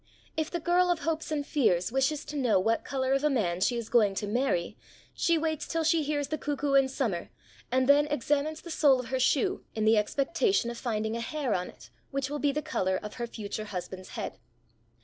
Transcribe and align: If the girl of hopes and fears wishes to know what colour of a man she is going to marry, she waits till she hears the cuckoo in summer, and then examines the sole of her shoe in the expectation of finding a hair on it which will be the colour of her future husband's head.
If 0.35 0.49
the 0.49 0.59
girl 0.59 0.89
of 0.89 1.01
hopes 1.01 1.29
and 1.31 1.45
fears 1.45 1.91
wishes 1.91 2.25
to 2.25 2.35
know 2.35 2.59
what 2.59 2.83
colour 2.83 3.13
of 3.13 3.23
a 3.23 3.29
man 3.29 3.61
she 3.61 3.75
is 3.75 3.87
going 3.87 4.15
to 4.15 4.25
marry, 4.25 4.75
she 5.13 5.37
waits 5.37 5.67
till 5.67 5.83
she 5.83 6.01
hears 6.01 6.29
the 6.29 6.39
cuckoo 6.39 6.73
in 6.73 6.87
summer, 6.89 7.29
and 7.71 7.87
then 7.87 8.07
examines 8.07 8.61
the 8.61 8.71
sole 8.71 8.99
of 8.99 9.09
her 9.09 9.19
shoe 9.19 9.63
in 9.75 9.85
the 9.85 9.99
expectation 9.99 10.71
of 10.71 10.77
finding 10.79 11.15
a 11.15 11.21
hair 11.21 11.53
on 11.53 11.69
it 11.69 11.91
which 12.09 12.31
will 12.31 12.39
be 12.39 12.51
the 12.51 12.63
colour 12.63 12.97
of 13.03 13.13
her 13.21 13.27
future 13.27 13.65
husband's 13.65 14.09
head. 14.17 14.39